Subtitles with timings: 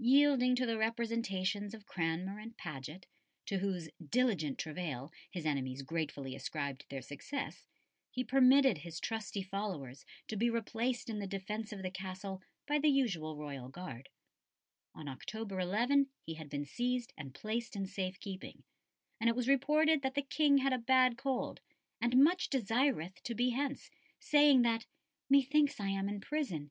[0.00, 3.04] Yielding to the representations of Cranmer and Paget,
[3.44, 7.66] to whose "diligent travail" his enemies gratefully ascribed their success,
[8.10, 12.78] he permitted his trusty followers to be replaced in the defence of the Castle by
[12.78, 14.08] the usual royal guard;
[14.94, 18.62] on October 11 he had been seized and placed in safe keeping,
[19.20, 21.60] and it was reported that the King had a bad cold,
[22.00, 24.86] and "much desireth to be hence, saying that
[25.28, 26.70] 'Methinks I am in prison.